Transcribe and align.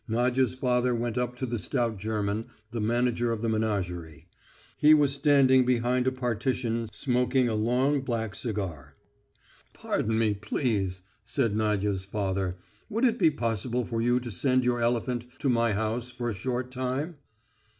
Nadya's 0.07 0.55
father 0.55 0.95
went 0.95 1.15
up 1.15 1.35
to 1.35 1.45
the 1.45 1.59
stout 1.59 1.99
German, 1.99 2.47
the 2.71 2.81
manager 2.81 3.31
of 3.31 3.43
the 3.43 3.49
menagerie. 3.49 4.25
He 4.75 4.95
was 4.95 5.13
standing 5.13 5.63
behind 5.63 6.07
a 6.07 6.11
partition 6.11 6.87
smoking 6.91 7.47
a 7.47 7.53
long 7.53 8.01
black 8.01 8.33
cigar. 8.33 8.95
"Pardon 9.75 10.17
me, 10.17 10.33
please," 10.33 11.03
said 11.23 11.55
Nadya's 11.55 12.03
father. 12.03 12.57
"Would 12.89 13.05
it 13.05 13.19
be 13.19 13.29
possible 13.29 13.85
for 13.85 14.01
you 14.01 14.19
to 14.21 14.31
send 14.31 14.63
your 14.65 14.81
elephant 14.81 15.27
to 15.37 15.49
my 15.49 15.73
house 15.73 16.09
for 16.11 16.31
a 16.31 16.33
short 16.33 16.71
time?" 16.71 17.17